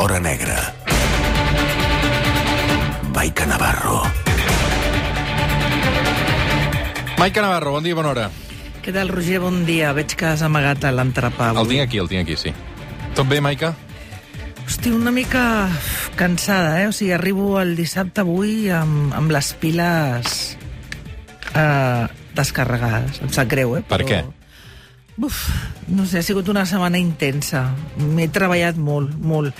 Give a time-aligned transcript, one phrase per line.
[0.00, 0.56] l'hora negra.
[3.12, 4.00] Maica Navarro.
[7.18, 8.30] Maica Navarro, bon dia, bona hora.
[8.80, 9.42] Què tal, Roger?
[9.44, 9.90] Bon dia.
[9.92, 11.50] Veig que has amagat l'entrepà.
[11.52, 12.54] El tinc aquí, el tinc aquí, sí.
[13.12, 13.74] Tot bé, Maica?
[14.64, 15.68] Hosti, una mica
[16.16, 16.88] cansada, eh?
[16.88, 20.40] O sigui, arribo el dissabte avui amb, amb les piles
[21.52, 22.08] eh,
[22.40, 23.20] descarregades.
[23.20, 23.84] Em sap greu, eh?
[23.84, 24.22] Per què?
[25.20, 25.44] Uf,
[25.92, 27.66] no sé, ha sigut una setmana intensa.
[28.00, 29.52] M'he treballat molt, molt.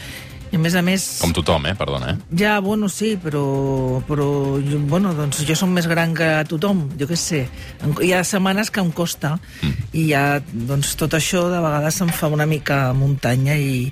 [0.50, 1.04] I a més a més...
[1.22, 1.76] Com tothom, eh?
[1.78, 2.36] Perdona, eh?
[2.40, 3.42] Ja, bueno, sí, però,
[4.08, 4.26] però
[4.64, 7.44] jo, bueno, doncs jo som més gran que tothom, jo què sé.
[8.02, 9.88] Hi ha setmanes que em costa mm.
[9.94, 13.86] i ja, doncs tot això de vegades em fa una mica muntanya i,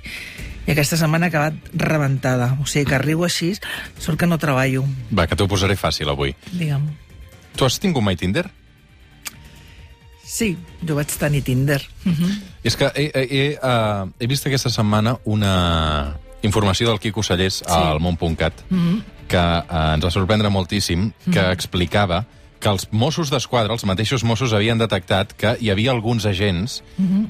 [0.67, 2.51] i aquesta setmana ha acabat rebentada.
[2.59, 3.53] O sigui que arribo així,
[3.95, 4.83] sort que no treballo,
[5.15, 6.35] Va, que t'ho posaré fàcil avui.
[6.51, 6.89] digue'm.
[7.55, 8.49] Tu has tingut mai Tinder?
[10.29, 10.53] Sí,
[10.85, 11.81] jo vaig tenir Tinder.
[12.05, 12.39] Uh -huh.
[12.63, 17.61] És que he, he, he, uh, he vist aquesta setmana una informació del Quico Sallés
[17.67, 18.63] al món.cat
[19.29, 22.23] que uh, ens va sorprendre moltíssim, que explicava
[22.59, 26.81] que els Mossos d'Esquadra, els mateixos Mossos, havien detectat que hi havia alguns agents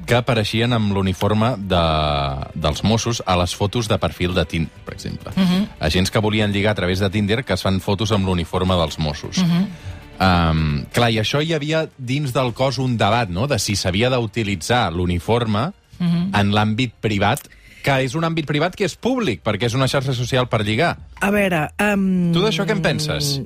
[0.09, 1.83] que apareixien amb l'uniforme de,
[2.55, 5.33] dels Mossos a les fotos de perfil de Tinder, per exemple.
[5.79, 8.97] Agents que volien lligar a través de Tinder que es fan fotos amb l'uniforme dels
[8.97, 9.43] Mossos.
[10.19, 14.09] Um, clar, i això hi havia dins del cos un debat, no?, de si s'havia
[14.09, 17.45] d'utilitzar l'uniforme en l'àmbit privat,
[17.83, 20.95] que és un àmbit privat que és públic, perquè és una xarxa social per lligar.
[21.21, 21.67] A veure...
[21.83, 22.29] Um...
[22.35, 23.37] Tu d'això què en penses?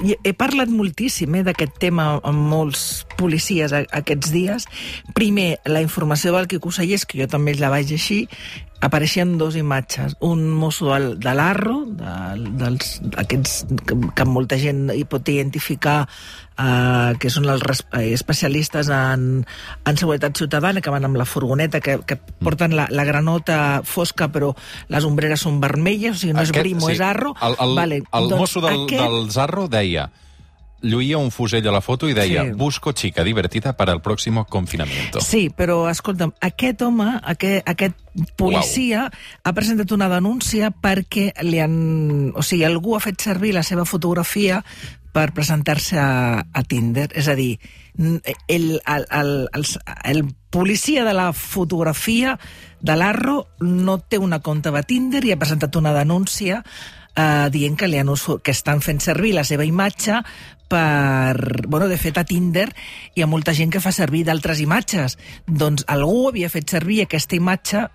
[0.00, 4.66] He parlat moltíssim eh, d'aquest tema amb molts policies aquests dies.
[5.16, 8.22] Primer, la informació del Quico Sallés, que jo també la vaig així,
[8.80, 10.16] apareixien dos imatges.
[10.20, 12.12] Un mosso del, de l'Arro, de,
[12.60, 15.98] dels, aquests que, que molta gent hi pot identificar,
[16.56, 19.44] eh, que són els eh, especialistes en,
[19.84, 24.30] en seguretat ciutadana, que van amb la furgoneta, que, que porten la, la granota fosca,
[24.32, 24.54] però
[24.88, 27.36] les ombreres són vermelles, o sigui, no és Brimo, és Arro.
[27.40, 29.04] El, el, vale, el doncs mosso del, aquest...
[29.04, 30.08] del Zarro deia
[30.82, 32.52] lluïa un fusell a la foto i deia Sí.
[32.56, 35.20] busco chica divertida para el próximo confinamiento.
[35.20, 37.96] Sí, però escolta'm, aquest home, aquest, aquest
[38.36, 39.10] policia,
[39.44, 42.32] ha presentat una denúncia perquè li han...
[42.34, 44.62] O sigui, algú ha fet servir la seva fotografia
[45.12, 47.08] per presentar-se a, a Tinder.
[47.18, 47.58] És a dir,
[47.98, 49.66] el, el, el, el,
[50.04, 52.38] el policia de la fotografia
[52.80, 56.62] de l'Arro no té una compte de Tinder i ha presentat una denúncia
[57.16, 60.22] eh, dient que, li han us, que estan fent servir la seva imatge
[60.70, 61.66] per...
[61.66, 62.68] Bueno, de fet, a Tinder
[63.18, 65.16] hi ha molta gent que fa servir d'altres imatges.
[65.46, 67.88] Doncs algú havia fet servir aquesta imatge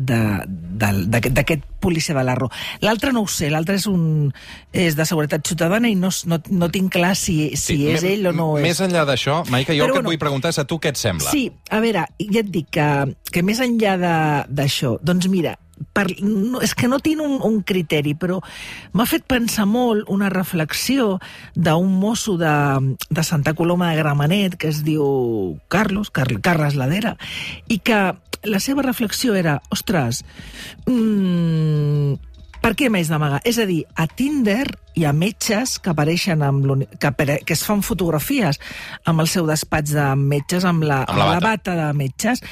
[0.00, 2.48] d'aquest policia de l'Arro.
[2.80, 4.32] L'altre no ho sé, l'altre és, un,
[4.72, 8.30] és de seguretat ciutadana i no, no, no tinc clar si, si és me- ell
[8.30, 8.64] o no és.
[8.70, 10.78] Més enllà d'això, Maica, jo Però el que bueno, et vull preguntar és a tu
[10.80, 11.28] què et sembla?
[11.28, 12.88] Sí, a veure, ja et dic que,
[13.32, 13.98] que més enllà
[14.48, 15.58] d'això, doncs mira,
[15.92, 18.40] per, no, és que no tinc un, un criteri, però
[18.92, 21.18] m'ha fet pensar molt una reflexió
[21.54, 22.54] d'un mosso de,
[23.10, 27.16] de Santa Coloma de Gramenet, que es diu Carlos, Car Carles Ladera,
[27.68, 28.02] i que
[28.42, 30.24] la seva reflexió era, ostres,
[30.86, 32.18] mmm,
[32.62, 33.40] per què m'haig d'amagar?
[33.48, 34.64] És a dir, a Tinder
[34.94, 37.10] hi ha metges que apareixen amb que,
[37.42, 38.60] que es fan fotografies
[39.08, 41.74] amb el seu despatx de metges, amb la, Amb la amb la bata.
[41.74, 42.42] bata de metges.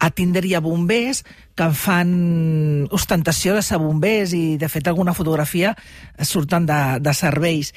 [0.00, 1.24] A Tinder hi ha bombers
[1.58, 5.74] que fan ostentació de ser bombers i, de fet, alguna fotografia
[6.22, 7.74] surten de, de serveis.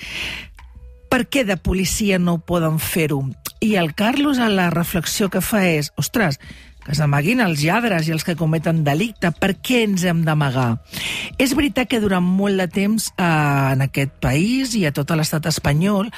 [1.11, 3.23] Per què de policia no poden fer-ho?
[3.61, 6.39] I el Carlos, a la reflexió que fa és, ostres,
[6.85, 10.81] que s'amaguin els lladres i els que cometen delicte, per què ens hem d'amagar?
[11.41, 13.25] És veritat que durant molt de temps eh,
[13.75, 16.09] en aquest país i a tot l'estat espanyol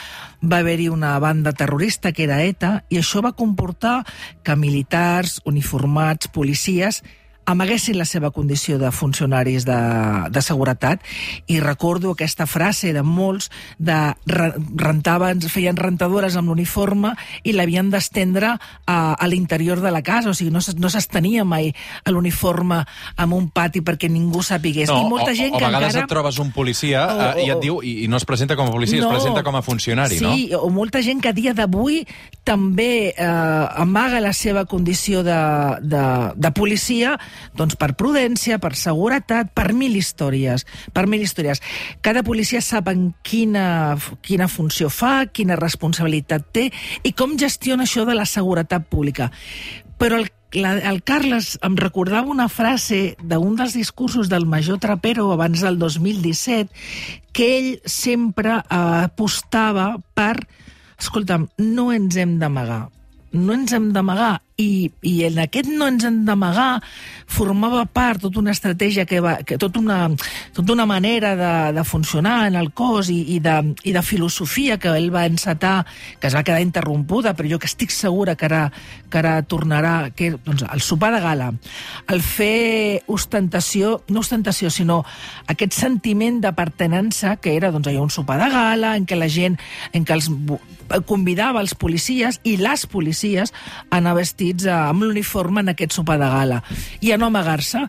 [0.44, 4.02] va haver-hi una banda terrorista que era ETA i això va comportar
[4.44, 7.04] que militars, uniformats, policies
[7.46, 9.76] amaguessin la seva condició de funcionaris de,
[10.32, 11.02] de seguretat
[11.52, 17.90] i recordo aquesta frase de molts de re- rentaven, feien rentadores amb l'uniforme i l'havien
[17.92, 18.54] d'estendre
[18.86, 21.74] a, a l'interior de la casa, o sigui, no, no s'estenia mai
[22.08, 22.84] l'uniforme
[23.18, 24.90] amb un pati perquè ningú sapigués.
[24.90, 26.06] I molta o, gent o, que a vegades encara...
[26.08, 28.56] et trobes un policia O- uh, i o- et diu, i, i no es presenta
[28.56, 30.34] com a policia, es presenta com a funcionari, sí, no?
[30.36, 32.04] Sí, o molta gent que a dia d'avui
[32.44, 33.26] també eh,
[33.84, 35.38] amaga la seva condició de,
[35.82, 36.04] de,
[36.36, 37.18] de policia
[37.58, 40.68] doncs per prudència, per seguretat, per mil històries.
[40.94, 41.64] Per mil històries.
[42.02, 46.70] Cada policia sap en quina, quina funció fa, quina responsabilitat té
[47.04, 49.32] i com gestiona això de la seguretat pública.
[49.98, 55.32] Però el la, el Carles em recordava una frase d'un dels discursos del major Trapero
[55.34, 56.70] abans del 2017,
[57.34, 60.46] que ell sempre eh, apostava per...
[61.00, 62.86] Escolta'm, no ens hem d'amagar.
[63.34, 64.38] No ens hem d'amagar.
[64.58, 66.82] I, i en aquest no ens hem d'amagar.
[67.34, 70.10] Formava part tota una estratègia que va, que tota una,
[70.54, 74.78] tota una manera de, de funcionar en el cos i, i, de, i de filosofia
[74.78, 75.86] que ell va encetar,
[76.20, 78.64] que es va quedar interrompuda, però jo que estic segura que ara,
[79.10, 81.50] que ara tornarà, que doncs, el sopar de gala,
[82.14, 85.02] el fer ostentació, no ostentació, sinó
[85.50, 89.32] aquest sentiment de pertenença que era doncs, allò, un sopar de gala en què la
[89.32, 89.58] gent,
[89.94, 90.30] en què els
[91.08, 93.54] convidava els policies i les policies
[93.90, 96.62] a anar vestits eh, amb l'uniforme en aquest sopar de gala
[97.02, 97.88] i a no amagar-se.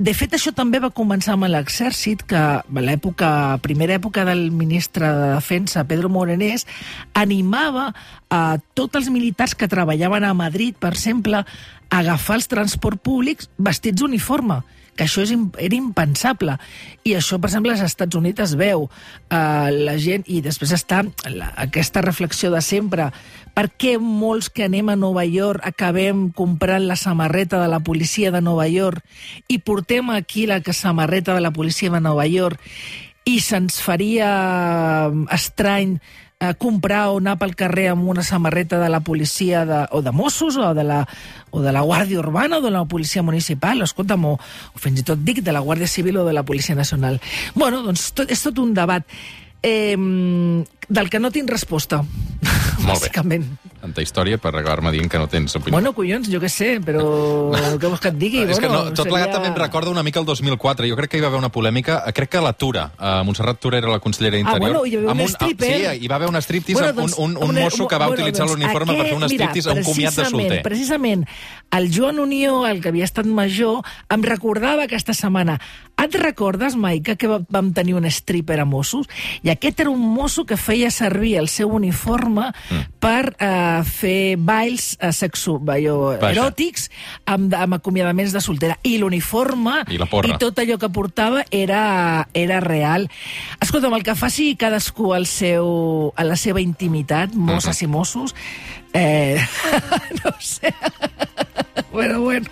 [0.00, 5.04] De fet, això també va començar amb l'exèrcit, que a l'època, primera època del ministre
[5.04, 6.64] de Defensa, Pedro Morenés,
[7.12, 7.92] animava
[8.30, 11.44] a tots els militars que treballaven a Madrid, per exemple,
[11.90, 14.62] a agafar els transports públics vestits d'uniforme
[15.00, 16.58] que això és, era impensable.
[17.08, 18.84] I això, per exemple, als Estats Units es veu.
[19.32, 21.00] Uh, la gent, i després està
[21.32, 23.08] la, aquesta reflexió de sempre,
[23.56, 28.28] per què molts que anem a Nova York acabem comprant la samarreta de la policia
[28.30, 29.00] de Nova York
[29.48, 32.60] i portem aquí la samarreta de la policia de Nova York
[33.24, 34.28] i se'ns faria
[35.32, 35.96] estrany
[36.40, 40.10] a comprar o anar pel carrer amb una samarreta de la policia de, o de
[40.10, 41.02] Mossos o de la,
[41.52, 45.06] o de la Guàrdia Urbana o de la policia municipal, escolta'm, o, o fins i
[45.06, 47.20] tot dic de la Guàrdia Civil o de la Policia Nacional.
[47.54, 49.04] Bueno, doncs tot, és tot un debat
[49.62, 49.96] eh,
[50.88, 52.00] del que no tinc resposta,
[52.80, 53.42] Molt bé.
[53.80, 53.90] Bàsicament.
[53.90, 55.72] Tanta història per acabar-me dient que no tens opinió.
[55.72, 57.50] Bueno, collons, jo què sé, però
[57.80, 58.42] què vols que et digui?
[58.44, 60.86] és que no, bueno, tot plegat també em recorda una mica el 2004.
[60.90, 63.22] Jo crec que hi va haver una polèmica, eh, crec que a la Tura, a
[63.24, 64.60] Montserrat Tura era la consellera d'Interior.
[64.60, 65.72] Ah, bueno, hi va haver amb un stripper.
[65.72, 68.06] Sí, hi va haver un striptease Bueno, doncs, un, un, un una- mosso que va
[68.06, 70.62] bueno, utilitzar doncs, l'uniforme per fer un striptease a un comiat de solter.
[70.62, 71.26] Precisament,
[71.70, 73.80] el Joan Unió, el que havia estat major,
[74.10, 75.58] em recordava aquesta setmana.
[76.02, 79.06] Et recordes, Maica, que va- vam tenir un stripper a Mossos?
[79.42, 82.80] I aquest era un mosso que feia servir el seu uniforme Mm.
[82.98, 86.30] per eh, fer balls eh, sexu, allò, Vaja.
[86.32, 86.90] eròtics
[87.26, 88.78] amb, amb acomiadaments de soltera.
[88.82, 93.08] I l'uniforme I i tot allò que portava era, era real.
[93.60, 98.34] Escolta'm, el que faci cadascú al seu, a la seva intimitat, mosses i mossos,
[98.94, 99.38] eh,
[100.24, 100.72] no sé.
[101.92, 102.46] bueno, bueno.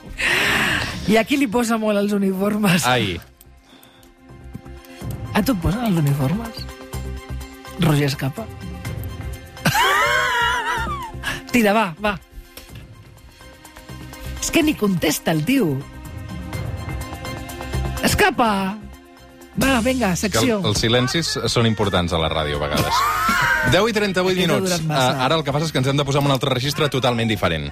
[1.08, 2.84] I a qui li posa molt els uniformes?
[2.86, 3.18] Ai,
[5.38, 6.56] A tu et posen els uniformes?
[7.84, 8.42] Roger Escapa?
[11.52, 12.16] Tira, va, va.
[14.40, 15.76] És que ni contesta el tio.
[18.02, 18.50] Escapa!
[19.58, 20.58] Va, vinga, que el, secció.
[20.66, 23.00] els silencis són importants a la ràdio, a vegades.
[23.74, 24.76] 10 i 38 Aquest ha minuts.
[24.88, 26.90] Uh, ara el que passa és que ens hem de posar en un altre registre
[26.90, 27.70] totalment diferent.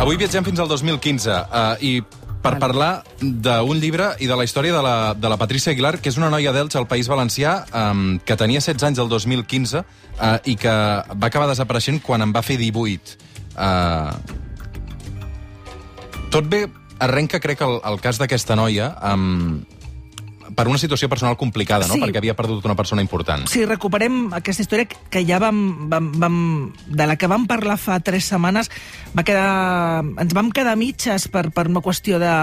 [0.00, 2.00] Avui viatgem fins al 2015 uh, i
[2.40, 6.08] per parlar d'un llibre i de la història de la, de la Patricia Aguilar, que
[6.08, 9.84] és una noia d'Elx al País Valencià, um, que tenia 16 anys el 2015 uh,
[10.48, 13.20] i que va acabar desapareixent quan en va fer 18.
[13.52, 14.16] Uh,
[16.32, 16.64] tot bé
[16.96, 19.60] arrenca, crec, el, el cas d'aquesta noia um,
[20.56, 21.96] per una situació personal complicada, no?
[21.96, 22.02] Sí.
[22.02, 23.46] Perquè havia perdut una persona important.
[23.50, 26.36] Si recuperem aquesta història que ja vam, vam, vam,
[26.86, 28.70] de la que vam parlar fa tres setmanes,
[29.16, 32.34] va quedar, ens vam quedar mitges per, per una qüestió de,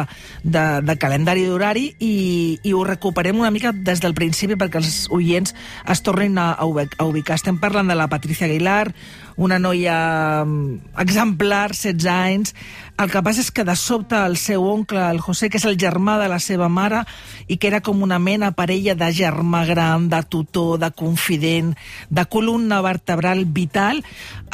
[0.44, 2.16] de, de calendari d'horari i,
[2.64, 5.56] i ho recuperem una mica des del principi perquè els oients
[5.88, 7.38] es tornin a, a ubicar.
[7.38, 8.92] Estem parlant de la Patricia Aguilar,
[9.38, 12.54] una noia mm, exemplar, 16 anys.
[12.98, 15.78] El que passa és que de sobte el seu oncle, el José, que és el
[15.78, 17.04] germà de la seva mare,
[17.46, 21.76] i que era com una mena parella de germà gran, de tutor, de confident,
[22.10, 24.02] de columna vertebral vital,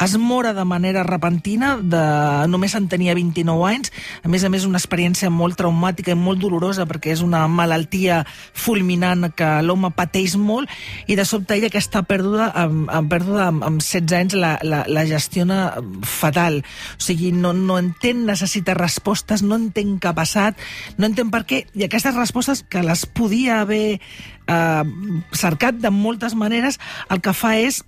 [0.04, 2.02] es mora de manera repentina, de...
[2.50, 6.42] només en tenia 29 anys, a més a més una experiència molt traumàtica i molt
[6.42, 10.70] dolorosa perquè és una malaltia fulminant que l'home pateix molt
[11.06, 14.56] i de sobte ella que està perduda amb, amb, perduda amb, amb 16 anys la,
[14.66, 15.60] la, la gestiona
[16.02, 16.62] fatal.
[16.98, 20.58] O sigui, no, no entén, necessita respostes, no entén què ha passat,
[20.98, 24.84] no entén per què, i aquestes respostes que les podia haver eh,
[25.32, 27.84] cercat de moltes maneres, el que fa és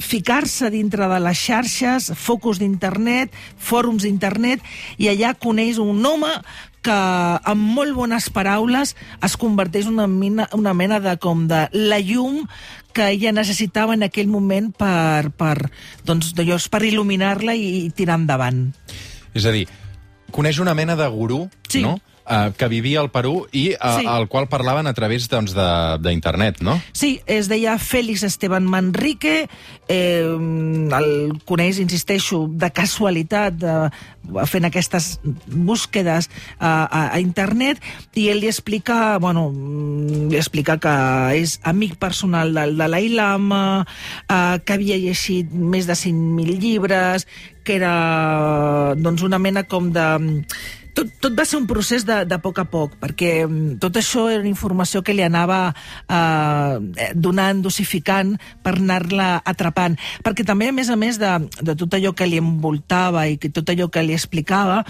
[0.00, 4.64] ficar-se dintre de les xarxes, focus d'internet, fòrums d'internet,
[4.98, 6.32] i allà coneix un home
[6.82, 6.96] que
[7.52, 11.98] amb molt bones paraules es converteix en una mena, una mena de com de la
[12.00, 12.46] llum
[12.96, 15.70] que ella necessitava en aquell moment per, per,
[16.08, 16.32] doncs,
[16.72, 18.70] per il·luminar-la i, i tirar endavant.
[19.34, 19.66] És a dir,
[20.34, 21.82] coneix una mena de gurú, Sí.
[21.84, 21.98] no?
[22.30, 24.06] Uh, que vivia al Perú i uh, Sí.
[24.06, 26.80] al qual parlaven a través doncs, de- d'internet, doncs, no?
[26.92, 29.48] Sí, es deia Félix Esteban Manrique,
[29.88, 33.74] eh, el coneix, insisteixo, de casualitat, de,
[34.46, 37.80] fent aquestes búsquedes a, a, a internet,
[38.14, 39.48] i ell li explica, bueno,
[40.30, 40.94] li explica que
[41.40, 43.84] és amic personal del Dalai Lama,
[44.28, 47.26] eh, que havia llegit més de 5.000 llibres,
[47.64, 50.06] que era doncs, una mena com de
[50.94, 54.26] tot, tot va ser un procés de, de poc a poc, perquè mm, tot això
[54.32, 59.96] era informació que li anava eh, donant, dosificant, per anar-la atrapant.
[60.24, 63.52] Perquè també, a més a més de, de tot allò que li envoltava i que
[63.54, 64.80] tot allò que li explicava,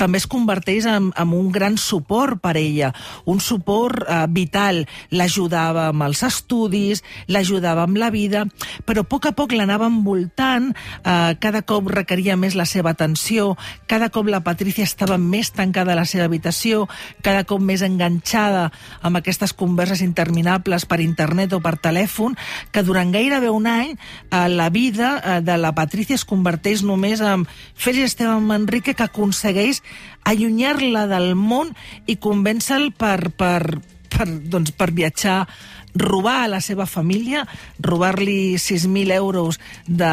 [0.00, 2.92] també es converteix en, en un gran suport per ella,
[3.30, 4.84] un suport eh, vital.
[5.14, 8.46] L'ajudava amb els estudis, l'ajudava amb la vida,
[8.86, 10.70] però a poc a poc l'anava envoltant,
[11.04, 13.54] eh, cada cop requeria més la seva atenció,
[13.90, 16.86] cada cop la Patrícia estava més tancada a la seva habitació,
[17.24, 18.68] cada cop més enganxada
[19.02, 22.36] amb aquestes converses interminables per internet o per telèfon,
[22.72, 27.20] que durant gairebé un any eh, la vida eh, de la Patrícia es converteix només
[27.20, 29.82] en Félix Esteban Manrique que aconsegueix
[30.24, 31.74] allunyar-la del món
[32.06, 33.80] i convèncer-la per, per,
[34.10, 35.44] per, doncs, per viatjar
[35.94, 37.46] robar a la seva família,
[37.80, 40.10] robar-li 6.000 euros de,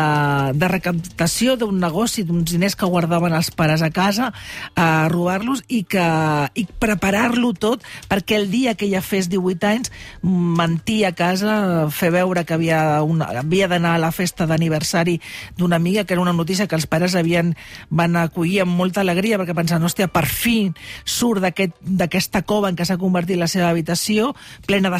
[0.53, 4.31] de recaptació d'un negoci, d'uns diners que guardaven els pares a casa,
[4.75, 6.05] a robar-los i, que,
[6.55, 9.91] i preparar-lo tot perquè el dia que ella fes 18 anys
[10.23, 15.19] mentir a casa, fer veure que havia, una, havia d'anar a la festa d'aniversari
[15.57, 17.55] d'una amiga, que era una notícia que els pares havien,
[17.89, 20.71] van acollir amb molta alegria perquè pensaven, hòstia, per fi
[21.05, 24.33] surt d'aquest- d'aquesta cova en què s'ha convertit la seva habitació,
[24.65, 24.99] plena de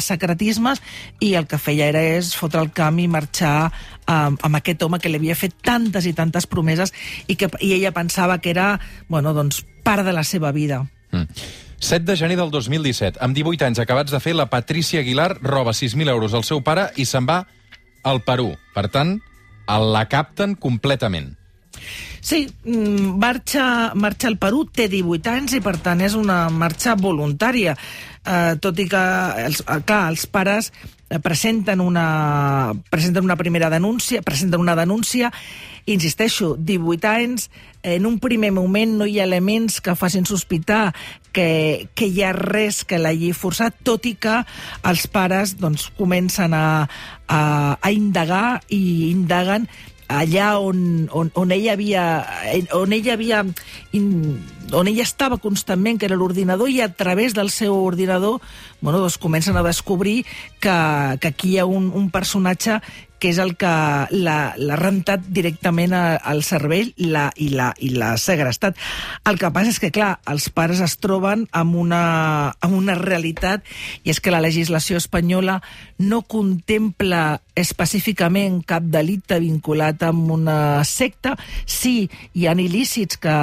[0.68, 3.70] secretismes, i el que feia era és fotre el camp i marxar
[4.06, 6.92] amb, amb aquest home que li havia fet tantes i tantes promeses
[7.26, 10.86] i que i ella pensava que era, bueno, doncs, part de la seva vida.
[11.12, 11.26] Mm.
[11.80, 15.70] 7 de gener del 2017, amb 18 anys acabats de fer, la Patricia Aguilar roba
[15.70, 17.44] 6.000 euros al seu pare i se'n va
[18.02, 18.56] al Perú.
[18.74, 19.20] Per tant,
[19.68, 21.37] la capten completament.
[22.20, 26.96] Sí, mm, marxa, marxa al Perú, té 18 anys i per tant és una marxa
[26.98, 27.76] voluntària.
[28.28, 29.04] Eh, tot i que,
[29.46, 30.72] els, eh, clar, els pares
[31.08, 35.32] eh, presenten una, presenten una primera denúncia, presenten una denúncia,
[35.86, 37.48] insisteixo, 18 anys,
[37.82, 40.92] en un primer moment no hi ha elements que facin sospitar
[41.32, 44.42] que, que hi ha res que l'hagi forçat, tot i que
[44.84, 46.88] els pares doncs, comencen a,
[47.28, 47.40] a,
[47.80, 49.68] a indagar i indaguen
[50.08, 52.04] allà on, on, on ella havia
[52.72, 53.44] on ella havia
[53.92, 54.06] in,
[54.72, 58.40] on ella estava constantment, que era l'ordinador, i a través del seu ordinador
[58.80, 60.24] bueno, doncs comencen a descobrir
[60.60, 60.78] que,
[61.20, 62.80] que aquí hi ha un, un personatge
[63.18, 63.70] que és el que
[64.14, 68.78] l'ha rentat directament al cervell la, i l'ha segrestat.
[69.28, 72.02] El que passa és que, clar, els pares es troben amb una,
[72.60, 73.66] amb una realitat
[74.04, 75.58] i és que la legislació espanyola
[75.98, 81.34] no contempla específicament cap delicte vinculat amb una secta.
[81.66, 83.34] Sí, hi ha il·lícits que,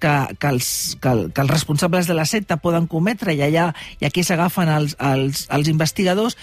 [0.00, 4.08] que, que, els, que, que els responsables de la secta poden cometre i allà i
[4.08, 6.38] aquí s'agafen els, els, els investigadors,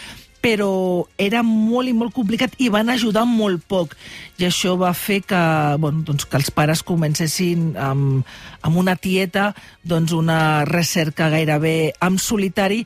[0.45, 3.95] però era molt i molt complicat i van ajudar molt poc.
[4.37, 5.41] I això va fer que,
[5.81, 8.27] bueno, doncs que els pares comencessin amb,
[8.61, 12.83] amb una tieta doncs una recerca gairebé en solitari,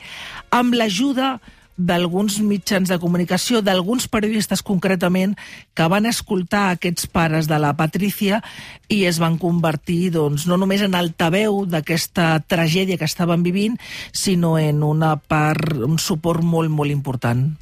[0.55, 1.35] amb l'ajuda
[1.79, 5.37] d'alguns mitjans de comunicació, d'alguns periodistes concretament,
[5.73, 8.43] que van escoltar aquests pares de la Patrícia
[8.91, 13.79] i es van convertir doncs, no només en altaveu d'aquesta tragèdia que estaven vivint,
[14.11, 17.55] sinó en una part, un suport molt, molt important.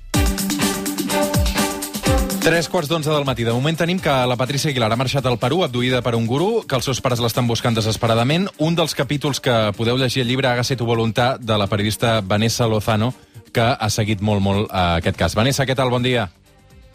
[2.47, 3.43] Tres quarts d'onze del matí.
[3.43, 6.61] De moment tenim que la Patricia Aguilar ha marxat al Perú, abduïda per un gurú,
[6.63, 8.47] que els seus pares l'estan buscant desesperadament.
[8.63, 12.65] Un dels capítols que podeu llegir al llibre Hágase tu voluntad, de la periodista Vanessa
[12.71, 13.11] Lozano,
[13.57, 15.35] que ha seguit molt, molt eh, aquest cas.
[15.37, 15.89] Vanessa, què tal?
[15.93, 16.27] Bon dia.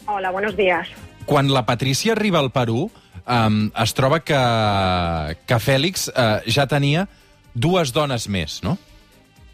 [0.07, 0.87] Hola, buenos días.
[1.27, 2.87] Quan la Patricia arriba al Perú,
[3.23, 4.39] um, es troba que,
[5.47, 7.07] que Fèlix uh, ja tenia
[7.53, 8.77] dues dones més, no?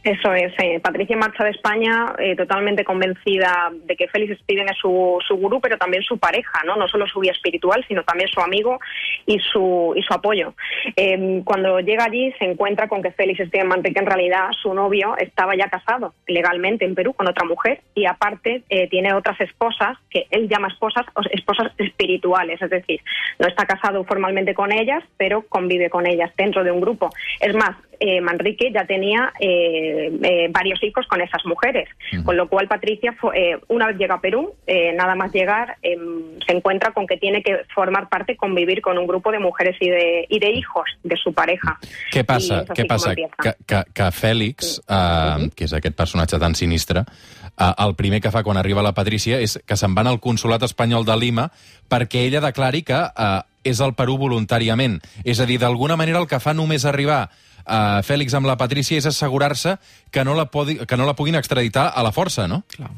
[0.04, 4.78] Eso es, eh, Patricia marcha de España eh, totalmente convencida de que Félix Steven es
[4.78, 6.78] su, su gurú, pero también su pareja, ¿no?
[6.78, 8.80] No solo su guía espiritual, sino también su amigo
[9.26, 10.54] y su, y su apoyo.
[10.96, 15.18] Eh, cuando llega allí se encuentra con que Félix Steven Manteca, en realidad, su novio,
[15.18, 19.98] estaba ya casado legalmente en Perú con otra mujer y aparte eh, tiene otras esposas
[20.10, 23.02] que él llama esposas, esposas espirituales, es decir,
[23.38, 27.10] no está casado formalmente con ellas, pero convive con ellas dentro de un grupo.
[27.42, 32.24] Es más, eh, Manrique ya tenía eh, eh, varios hijos con esas mujeres, Ujú.
[32.24, 35.78] con lo cual Patricia, fue, eh, una vez llega a Perú, eh, nada más llegar,
[35.82, 39.90] se encuentra con que tiene que formar parte, convivir con un grupo de mujeres y
[39.90, 41.78] de, y de hijos de su pareja.
[42.12, 42.64] Què passa?
[42.66, 43.14] Què passa?
[43.16, 48.32] Que, que, que Fèlix, eh, que és aquest personatge tan sinistre, eh, el primer que
[48.32, 51.50] fa quan arriba la Patrícia és que se'n van al consulat espanyol de Lima
[51.90, 55.00] perquè ella declari que eh, és al Perú voluntàriament.
[55.26, 57.28] És a dir, d'alguna manera el que fa només arribar
[57.70, 59.78] eh, Fèlix amb la Patrícia és assegurar-se
[60.12, 62.64] que, no la podi, que no la puguin extraditar a la força, no?
[62.76, 62.92] Clar.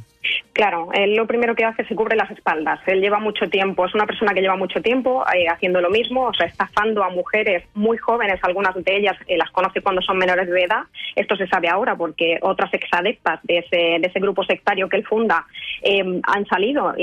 [0.53, 2.79] Claro, él lo primero que hace es se cubre las espaldas.
[2.86, 6.25] Él lleva mucho tiempo, es una persona que lleva mucho tiempo eh, haciendo lo mismo,
[6.25, 10.17] o sea, estafando a mujeres muy jóvenes, algunas de ellas eh, las conoce cuando son
[10.17, 10.84] menores de edad.
[11.15, 15.05] Esto se sabe ahora porque otras exadeptas de ese, de ese grupo sectario que él
[15.05, 15.46] funda
[15.84, 16.93] eh, han salido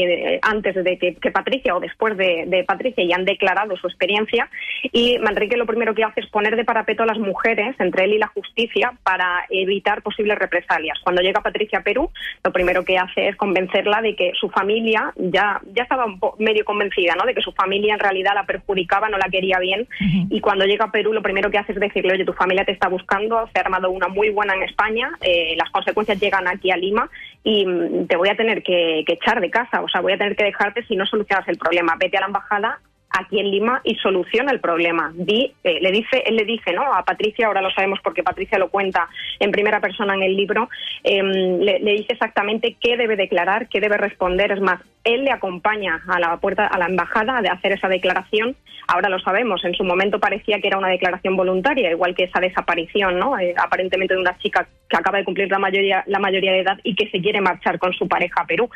[0.42, 4.50] antes de que, que Patricia o después de, de Patricia y han declarado su experiencia.
[4.92, 8.14] Y Manrique lo primero que hace es poner de parapeto a las mujeres entre él
[8.14, 10.98] y la justicia para evitar posibles represalias.
[11.02, 12.10] Cuando llega Patricia a Perú,
[12.44, 16.36] lo primero que hace es convencerla de que su familia ya, ya estaba un po-
[16.38, 17.24] medio convencida, ¿no?
[17.24, 19.88] De que su familia en realidad la perjudicaba, no la quería bien.
[20.28, 22.72] Y cuando llega a Perú, lo primero que hace es decirle, oye, tu familia te
[22.72, 26.70] está buscando, se ha armado una muy buena en España, eh, las consecuencias llegan aquí
[26.70, 27.08] a Lima
[27.42, 30.18] y mm, te voy a tener que, que echar de casa, o sea, voy a
[30.18, 31.96] tener que dejarte si no solucionas el problema.
[31.98, 35.12] Vete a la embajada aquí en Lima y soluciona el problema.
[35.14, 36.82] Di, eh, le dice, él le dice, ¿no?
[36.92, 39.08] A Patricia, ahora lo sabemos porque Patricia lo cuenta
[39.40, 40.68] en primera persona en el libro,
[41.04, 44.52] eh, le, le dice exactamente qué debe declarar, qué debe responder.
[44.52, 48.56] Es más, él le acompaña a la puerta, a la embajada de hacer esa declaración.
[48.86, 49.64] Ahora lo sabemos.
[49.64, 53.38] En su momento parecía que era una declaración voluntaria, igual que esa desaparición, ¿no?
[53.38, 56.78] Eh, aparentemente de una chica que acaba de cumplir la mayoría, la mayoría de edad
[56.82, 58.68] y que se quiere marchar con su pareja a Perú.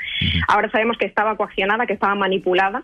[0.48, 2.82] Ahora sabemos que estaba coaccionada, que estaba manipulada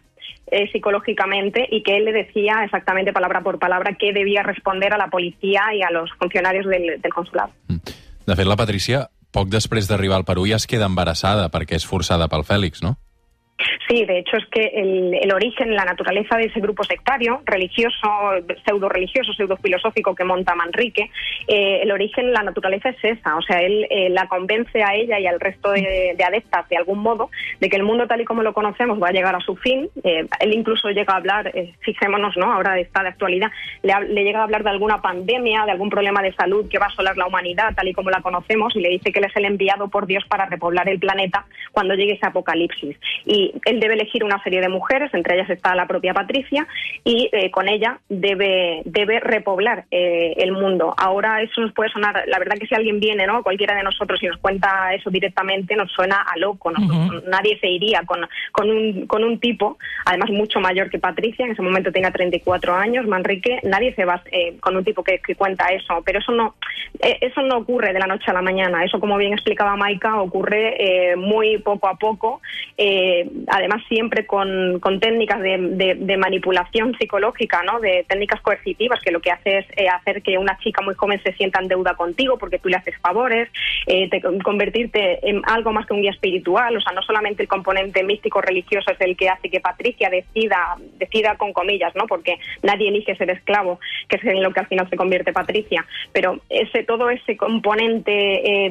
[0.51, 4.99] eh, psicológicamente y que él le decía exactamente palabra por palabra qué debía responder a
[4.99, 7.53] la policía y a los funcionarios del, del consulado.
[7.69, 11.87] De fet, la Patrícia, poc després d'arribar al Perú, ja es queda embarassada perquè és
[11.89, 12.97] forçada pel Fèlix, no?
[13.89, 18.09] Sí, de hecho es que el, el origen, la naturaleza de ese grupo sectario, religioso,
[18.65, 21.11] pseudo religioso, pseudo filosófico que monta Manrique,
[21.47, 23.37] eh, el origen, la naturaleza es esa.
[23.37, 26.77] O sea, él eh, la convence a ella y al resto de, de adeptas de
[26.77, 29.41] algún modo de que el mundo tal y como lo conocemos va a llegar a
[29.41, 29.89] su fin.
[30.05, 32.53] Eh, él incluso llega a hablar, eh, fijémonos, ¿no?
[32.53, 33.51] Ahora está de actualidad,
[33.83, 36.87] le, le llega a hablar de alguna pandemia, de algún problema de salud que va
[36.87, 39.37] a asolar la humanidad tal y como la conocemos y le dice que él es
[39.37, 42.97] el enviado por Dios para repoblar el planeta cuando llegue ese apocalipsis.
[43.25, 46.67] Y él debe elegir una serie de mujeres, entre ellas está la propia Patricia,
[47.05, 50.95] y eh, con ella debe, debe repoblar eh, el mundo.
[50.97, 53.43] Ahora eso nos puede sonar, la verdad que si alguien viene, ¿no?
[53.43, 56.71] cualquiera de nosotros, y nos cuenta eso directamente, nos suena a loco.
[56.71, 56.79] ¿no?
[57.29, 61.53] Nadie se iría con, con, un, con un tipo, además mucho mayor que Patricia, en
[61.53, 65.35] ese momento tenga 34 años, Manrique, nadie se va eh, con un tipo que, que
[65.35, 66.55] cuenta eso, pero eso no,
[67.01, 70.21] eh, eso no ocurre de la noche a la mañana, eso como bien explicaba Maika,
[70.21, 72.41] ocurre eh, muy poco a poco,
[72.77, 77.81] eh, además siempre con, con técnicas de, manipulación psicológica, ¿no?
[77.81, 81.23] de técnicas coercitivas, que lo que hace es eh, hacer que una chica muy joven
[81.23, 83.49] se sienta en deuda contigo porque tú le haces favores,
[83.87, 87.49] eh, te- convertirte en algo más que un guía espiritual, o sea, no solamente el
[87.49, 92.07] componente místico religioso es el que hace que Patricia decida, decida con comillas, ¿no?
[92.07, 95.87] porque nadie elige ser esclavo, que es en lo que al final se convierte Patricia,
[96.13, 98.71] pero ese todo ese componente eh,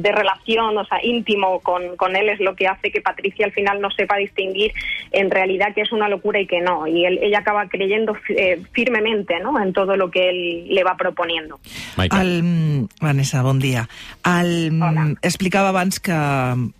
[0.00, 3.52] de relación, o sea, íntimo con, con él es lo que hace que Patricia al
[3.52, 4.72] final no sepa distinguir
[5.12, 8.62] en realidad que es una locura y que no, y él- ella acaba creyendo eh,
[8.72, 9.60] firmemente ¿no?
[9.60, 11.58] en todo lo que él le va proponiendo.
[11.96, 13.88] El, Vanessa, bon dia.
[14.24, 15.14] El, Hola.
[15.22, 16.12] explicava abans que,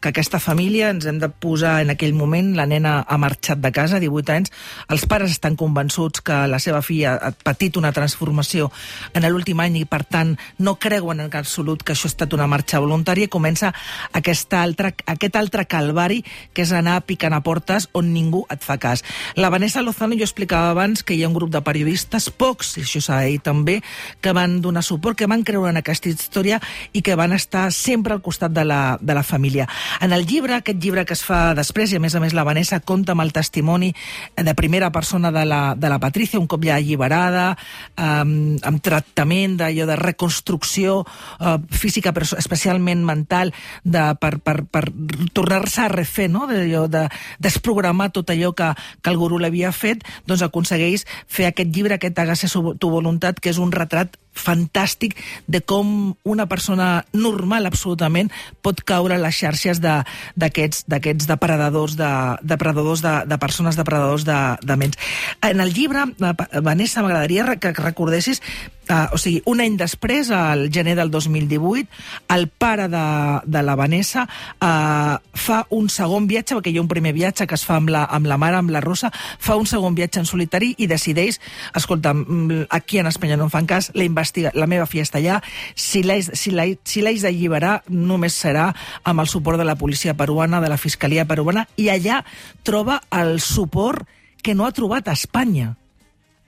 [0.01, 3.73] que aquesta família ens hem de posar en aquell moment, la nena ha marxat de
[3.73, 4.53] casa, 18 anys,
[4.93, 8.71] els pares estan convençuts que la seva filla ha patit una transformació
[9.15, 12.47] en l'últim any i, per tant, no creuen en absolut que això ha estat una
[12.47, 13.73] marxa voluntària i comença
[14.13, 16.23] aquesta altra, aquest altre calvari
[16.55, 19.03] que és anar picant a portes on ningú et fa cas.
[19.41, 22.85] La Vanessa Lozano jo explicava abans que hi ha un grup de periodistes, pocs, i
[22.85, 23.81] això s'ha dit també,
[24.21, 26.61] que van donar suport, que van creure en aquesta història
[26.93, 29.67] i que van estar sempre al costat de la, de la família.
[30.05, 32.45] En el llibre, aquest llibre que es fa després, i a més a més la
[32.45, 33.93] Vanessa compta amb el testimoni
[34.37, 37.49] de primera persona de la, de la Patricia, un cop ja alliberada,
[37.97, 41.01] amb, amb tractament d'allò de reconstrucció
[41.41, 44.85] eh, física, però especialment mental, de, per, per, per
[45.33, 46.47] tornar-se a refer, no?
[46.51, 46.96] d'allò de
[47.43, 52.19] desprogramar tot allò que, que el gurú l'havia fet, doncs aconsegueix fer aquest llibre, aquest
[52.19, 52.49] Hágase
[52.81, 58.31] tu voluntat, que és un retrat fantàstic de com una persona normal absolutament
[58.63, 64.39] pot caure a les xarxes d'aquests d'aquests depredadors de, depredadors de, de persones, depredadors de,
[64.63, 64.99] de ments.
[65.43, 68.43] En el llibre, eh, Vanessa, m'agradaria que recordessis
[68.87, 71.89] Uh, o sigui, un any després, al gener del 2018,
[72.31, 73.07] el pare de,
[73.43, 74.23] de la Vanessa
[74.63, 77.91] uh, fa un segon viatge, perquè hi ha un primer viatge que es fa amb
[77.91, 81.41] la, amb la mare, amb la Rosa, fa un segon viatge en solitari i decideix,
[81.75, 85.21] escolta, mm, aquí en Espanya no em fan cas, la, investiga, la meva filla està
[85.23, 85.41] allà,
[85.75, 86.53] si l'haig si
[86.85, 88.73] si d'alliberar només serà
[89.05, 92.23] amb el suport de la policia peruana, de la Fiscalia peruana, i allà
[92.63, 94.07] troba el suport
[94.43, 95.75] que no ha trobat a Espanya.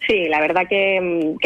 [0.06, 1.36] Sí, la verdad que,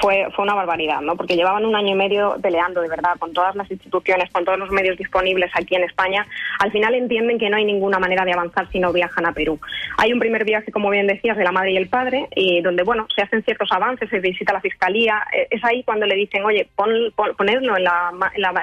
[0.00, 1.16] fue, fue una barbaridad, ¿no?
[1.16, 4.58] Porque llevaban un año y medio peleando, de verdad, con todas las instituciones, con todos
[4.58, 6.26] los medios disponibles aquí en España.
[6.60, 9.58] Al final entienden que no hay ninguna manera de avanzar si no viajan a Perú.
[9.96, 12.82] Hay un primer viaje, como bien decías, de la madre y el padre, y donde,
[12.82, 15.22] bueno, se hacen ciertos avances, se visita la fiscalía.
[15.34, 18.12] Eh, es ahí cuando le dicen, oye, pon, en, la,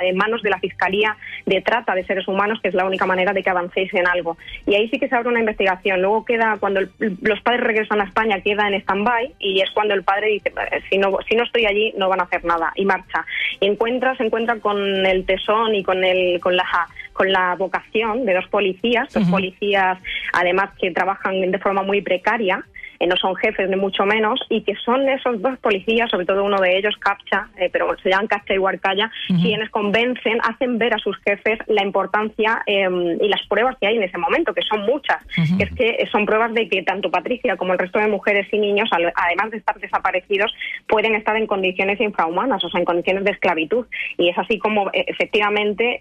[0.03, 3.33] en, manos de la fiscalía de trata de seres humanos, que es la única manera
[3.33, 4.37] de que avancéis en algo.
[4.67, 6.01] Y ahí sí que se abre una investigación.
[6.01, 10.03] Luego queda, cuando los padres regresan a España, queda en stand-by y es cuando el
[10.03, 10.53] padre dice,
[10.89, 13.25] si no, si no estoy allí no van a hacer nada y marcha.
[13.59, 16.65] Y encuentra, se encuentra con el tesón y con, el, con la
[17.13, 19.99] con la vocación de dos policías, dos policías
[20.33, 22.63] además que trabajan de forma muy precaria
[23.01, 26.43] eh, no son jefes ni mucho menos, y que son esos dos policías, sobre todo
[26.43, 29.09] uno de ellos, Capcha, eh, pero se llaman Capcha y Huarcaya,
[29.41, 33.97] quienes convencen, hacen ver a sus jefes la importancia em, y las pruebas que hay
[33.97, 35.17] en ese momento, que son muchas,
[35.57, 38.59] que es que son pruebas de que tanto Patricia como el resto de mujeres y
[38.59, 40.53] niños, además de estar desaparecidos,
[40.87, 43.87] pueden estar en condiciones infrahumanas, o sea, en condiciones de esclavitud.
[44.19, 45.99] Y es así como, eh, efectivamente,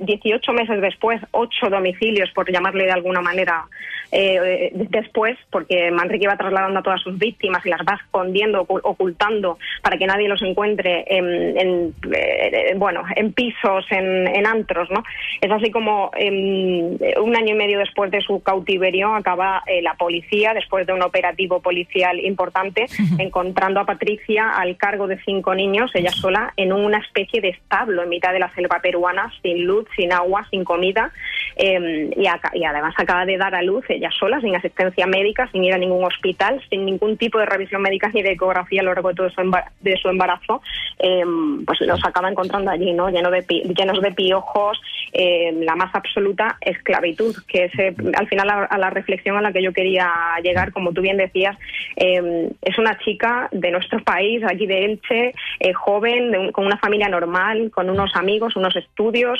[0.00, 3.66] 18 meses después, ocho domicilios, por llamarle de alguna manera,
[4.10, 9.96] después, porque Manrique va trasladando a todas sus víctimas y las va escondiendo, ocultando para
[9.96, 15.02] que nadie los encuentre en, eh, bueno, en pisos, en, antros, ¿no?
[15.40, 19.94] Es así como em, un año y medio después de su cautiverio acaba eh, la
[19.94, 22.86] policía, después de un operativo policial importante,
[23.18, 28.02] encontrando a Patricia al cargo de cinco niños, ella sola, en una especie de establo
[28.02, 31.10] en mitad de la selva peruana, sin luz, sin agua, sin comida,
[31.56, 35.64] em, y, y además acaba de dar a luz ella sola, sin asistencia médica, sin
[35.66, 38.94] ir a ningún hospital, sin ningún tipo de revisión médica ni de ecografía a lo
[38.94, 39.42] largo de todo su,
[39.80, 40.62] de su embarazo,
[40.98, 43.08] em, pues los acaba encontrando allí, ¿no?
[43.10, 44.80] Lleno de llenos de piojos,
[45.12, 49.52] em, la más absoluta esclavitud, que es eh, al final a, la reflexión a la
[49.52, 50.10] que yo quería
[50.42, 51.56] llegar, como tú bien decías,
[51.96, 57.08] em, es una chica de nuestro país, aquí de Elche, eh, joven, con una familia
[57.08, 59.38] normal, con unos amigos, unos estudios,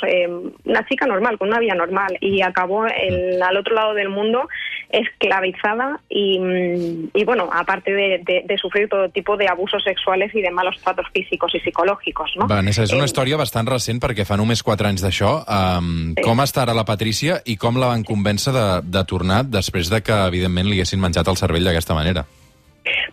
[0.65, 4.47] una chica normal, con una vida normal, y acabó al otro lado del mundo
[4.89, 10.51] esclavizada y bueno, aparte de, de, de, sufrir todo tipo de abusos sexuales i de
[10.51, 12.37] malos tratos físicos i psicològics.
[12.39, 12.47] No?
[12.49, 15.33] Vanessa, és una eh, història bastant recent perquè fa només 4 anys d'això.
[15.45, 16.25] Um, sí.
[16.25, 20.01] Com està ara la Patrícia i com la van convèncer de, de tornar després de
[20.01, 22.25] que, evidentment, li haguessin menjat el cervell d'aquesta manera?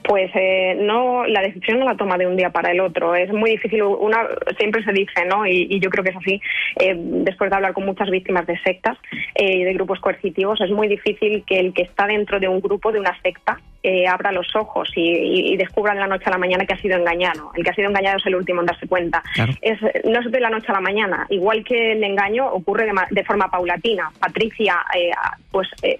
[0.04, 3.14] Pues eh, no la decisión no la toma de un día para el otro.
[3.14, 5.46] Es muy difícil, una siempre se dice, ¿no?
[5.46, 6.40] Y, y yo creo que es así,
[6.78, 8.98] eh, después de hablar con muchas víctimas de sectas
[9.34, 12.60] y eh, de grupos coercitivos, es muy difícil que el que está dentro de un
[12.60, 16.30] grupo, de una secta, eh, abra los ojos y, y, descubra de la noche a
[16.30, 17.50] la mañana que ha sido engañado.
[17.54, 19.22] El que ha sido engañado es el último en darse cuenta.
[19.34, 19.52] Claro.
[19.60, 21.26] Es, no es de la noche a la mañana.
[21.28, 24.10] Igual que el engaño ocurre de, de forma paulatina.
[24.18, 25.10] Patricia, eh,
[25.50, 25.98] pues eh,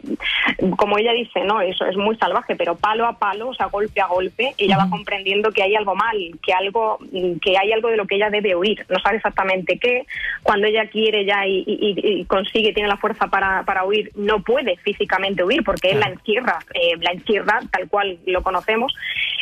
[0.79, 4.01] como ella dice, no, eso es muy salvaje, pero palo a palo, o sea, golpe
[4.01, 4.85] a golpe, ella uh -huh.
[4.87, 6.99] va comprendiendo que hay algo mal, que algo,
[7.42, 8.85] que hay algo de lo que ella debe huir.
[8.88, 10.07] No sabe exactamente qué.
[10.42, 14.40] Cuando ella quiere ya y, y, y consigue, tiene la fuerza para, para huir, no
[14.42, 18.94] puede físicamente huir porque él la encierra, eh, la encierra tal cual lo conocemos,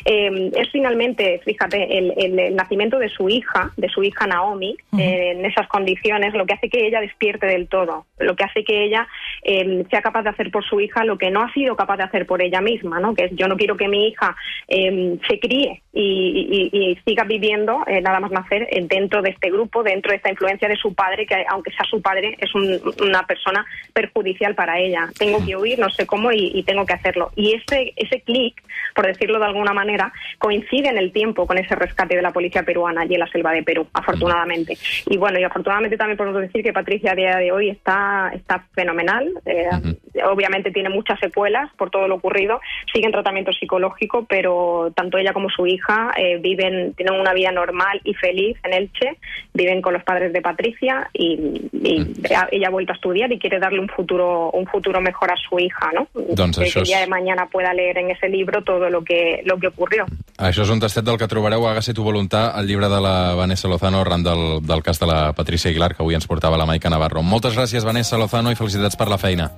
[0.05, 4.77] eh, es finalmente, fíjate, el, el, el, nacimiento de su hija, de su hija Naomi,
[4.93, 5.01] uh -huh.
[5.01, 8.65] eh, en esas condiciones, lo que hace que ella despierte del todo, lo que hace
[8.65, 9.07] que ella
[9.43, 12.05] eh, sea capaz de hacer por su hija lo que no ha sido capaz de
[12.05, 13.15] hacer por ella misma, ¿no?
[13.15, 14.35] Que es yo no quiero que mi hija
[14.69, 19.83] eh, se críe y, y, y siga viviendo, nada más nacer, dentro de este grupo,
[19.83, 23.23] dentro de esta influencia de su padre, que aunque sea su padre, es un, una
[23.27, 25.11] persona perjudicial para ella.
[25.19, 27.31] Tengo que huir, no sé cómo, y, y tengo que hacerlo.
[27.37, 28.63] Y ese, ese clic,
[28.95, 32.63] por decirlo de alguna manera, coincide en el tiempo con ese rescate de la policía
[32.63, 34.77] peruana allí en la selva de Perú, afortunadamente.
[35.07, 38.65] Y bueno, y afortunadamente también podemos decir que Patricia a día de hoy está, está
[38.75, 39.33] fenomenal.
[39.47, 39.99] Eh, uh -huh.
[40.31, 42.61] Obviamente tiene muchas secuelas por todo lo ocurrido,
[42.93, 47.51] sigue en tratamiento psicológico, pero tanto ella como su hija eh, viven, tienen una vida
[47.51, 49.17] normal y feliz en Elche,
[49.55, 52.49] viven con los padres de Patricia y, y uh -huh.
[52.51, 55.59] ella ha vuelto a estudiar y quiere darle un futuro, un futuro mejor a su
[55.59, 56.09] hija, ¿no?
[56.15, 59.59] Doncs que, el día de mañana pueda leer en ese libro todo lo que, lo
[59.59, 60.07] que ocurrió.
[60.39, 63.35] Això és un tastet del que trobareu a Hágase tu voluntà, el llibre de la
[63.39, 66.67] Vanessa Lozano arran del, del cas de la Patricia Aguilar, que avui ens portava la
[66.67, 67.23] Maica Navarro.
[67.23, 69.53] Moltes gràcies, Vanessa Lozano, i felicitats per la feina.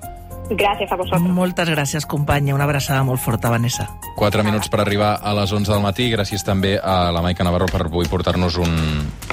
[0.51, 1.33] Gràcies a vosaltres.
[1.33, 2.55] Moltes gràcies, companya.
[2.55, 3.87] Una abraçada molt forta, Vanessa.
[4.19, 6.11] 4 minuts per arribar a les 11 del matí.
[6.13, 8.75] Gràcies també a la Maica Navarro per avui portar-nos un,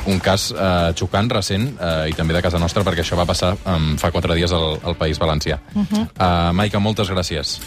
[0.08, 3.58] un cas eh, xocant, recent, eh, i també de casa nostra, perquè això va passar
[3.65, 5.60] um, fa 4 dies al, al País Valencià.
[5.76, 6.06] Uh -huh.
[6.08, 7.60] uh, Maica, moltes gràcies.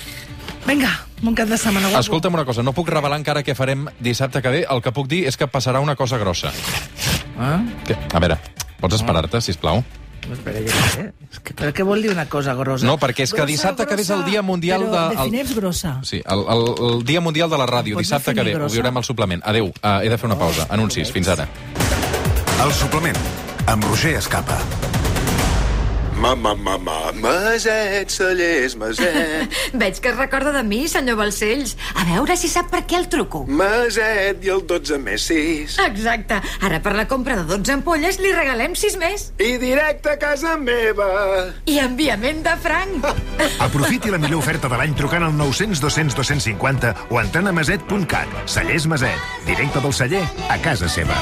[0.66, 0.90] Vinga,
[1.22, 2.00] un cap de setmana guapo.
[2.00, 4.62] Escolta'm una cosa, no puc revelar encara què farem dissabte que ve.
[4.70, 6.52] El que puc dir és que passarà una cosa grossa.
[7.38, 7.58] Ah?
[7.84, 8.38] Que, a veure,
[8.80, 9.82] pots esperar-te, si plau?
[10.24, 10.62] Espera,
[10.94, 11.02] sé.
[11.52, 12.86] Però què vol dir una cosa grossa?
[12.88, 15.02] No, perquè és que Grossa, dissabte que ve és el grossa, Dia Mundial però de-
[15.04, 15.98] el- defineix grossa.
[16.02, 18.54] Sí, el, el, el Dia Mundial de la Ràdio, Pots dissabte que ve.
[18.54, 18.72] Ho grossa?
[18.78, 19.42] viurem al suplement.
[19.44, 20.64] Adéu, uh, he de fer una pausa.
[20.70, 21.44] Anuncis, fins ara.
[22.64, 23.18] El suplement,
[23.66, 24.56] amb Roger Escapa.
[26.16, 29.52] Ma, ma, ma, ma, Maset, cellers, Maset.
[29.80, 31.74] Veig que es recorda de mi, senyor Balcells.
[31.98, 33.44] A veure si sap per què el truco.
[33.48, 35.78] Maset i el 12 més 6.
[35.84, 36.40] Exacte.
[36.64, 39.28] Ara per la compra de 12 ampolles li regalem 6 més.
[39.42, 41.10] I directe a casa meva.
[41.70, 43.08] I enviament de franc.
[43.66, 48.44] Aprofiti la millor oferta de l'any trucant al 900 200 250 o entrant a maset.cat.
[48.46, 49.32] Cellers Maset.
[49.48, 51.18] Directe del celler a casa seva.